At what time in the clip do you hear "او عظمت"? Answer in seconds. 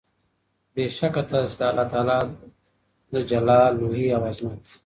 4.15-4.61